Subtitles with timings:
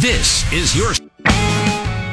[0.00, 0.94] This is your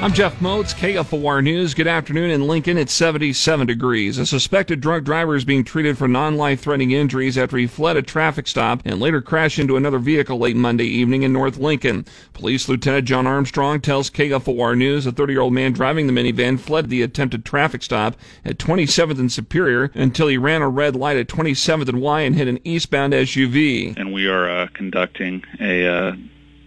[0.04, 1.73] I'm Jeff Motz, KFOR News.
[1.73, 2.78] Good afternoon in Lincoln.
[2.78, 4.18] It's 77 degrees.
[4.18, 8.02] A suspected drunk driver is being treated for non-life threatening injuries after he fled a
[8.02, 12.05] traffic stop and later crashed into another vehicle late Monday evening in North Lincoln.
[12.34, 17.04] Police Lieutenant John Armstrong tells KFOR News a 30-year-old man driving the minivan fled the
[17.04, 21.88] attempted traffic stop at 27th and Superior until he ran a red light at 27th
[21.88, 23.95] and Y and hit an eastbound SUV.
[23.95, 26.16] And we are uh, conducting a uh,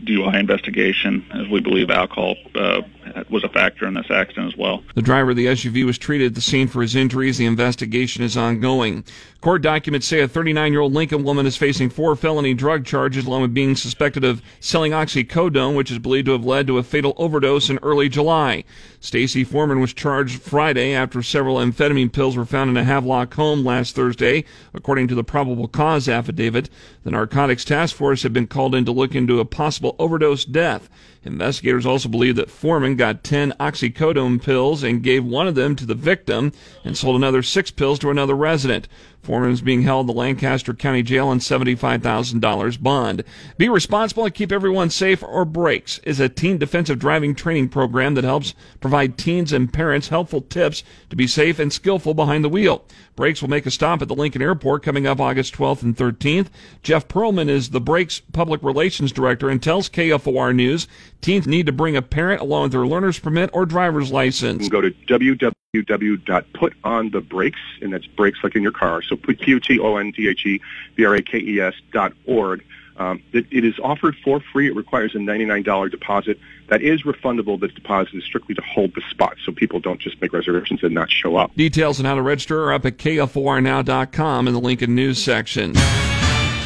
[0.05, 2.83] DUI investigation as we believe alcohol uh,
[3.31, 4.83] was a factor in this accident as well.
[4.95, 7.39] The driver of the SUV was treated at the scene for his injuries.
[7.39, 9.05] The investigation is ongoing.
[9.41, 13.25] Court documents say a 39 year old Lincoln woman is facing four felony drug charges
[13.25, 16.83] along with being suspected of selling oxycodone, which is believed to have led to a
[16.83, 18.65] fatal overdose in early July.
[19.01, 23.65] Stacy Foreman was charged Friday after several amphetamine pills were found in a Havelock home
[23.65, 24.45] last Thursday,
[24.75, 26.69] according to the probable cause affidavit.
[27.05, 30.91] The narcotics task force had been called in to look into a possible overdose death.
[31.23, 35.87] Investigators also believe that Foreman got 10 oxycodone pills and gave one of them to
[35.87, 36.53] the victim
[36.85, 38.89] and sold another six pills to another resident.
[39.23, 43.25] Foreman is being held in the Lancaster County Jail on $75,000 bond.
[43.59, 48.15] Be responsible and keep everyone safe or Brakes is a teen defensive driving training program
[48.15, 52.49] that helps provide teens and parents helpful tips to be safe and skillful behind the
[52.49, 52.85] wheel.
[53.15, 56.49] Brakes will make a stop at the Lincoln Airport coming up August 12th and 13th.
[56.83, 60.89] Jeff Perlman is the Brakes Public Relations Director and tells KFOR News
[61.21, 64.69] teens need to bring a parent along with their learner's permit or driver's license.
[64.69, 64.91] Go to
[65.75, 69.03] www.putonthebrakes, and that's brakes like in your car.
[69.03, 72.65] So put Q-T-O-N-T-H-E-B-R-A-K-E-S dot org.
[72.97, 74.67] Um, it, it is offered for free.
[74.67, 76.39] It requires a $99 deposit.
[76.69, 77.59] That is refundable.
[77.59, 80.93] The deposit is strictly to hold the spot, so people don't just make reservations and
[80.93, 81.55] not show up.
[81.55, 85.75] Details on how to register are up at KFORnow.com in the Lincoln News section.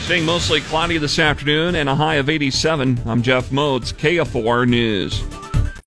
[0.04, 3.00] Staying mostly cloudy this afternoon and a high of 87.
[3.06, 5.22] I'm Jeff Motz, KFOR News.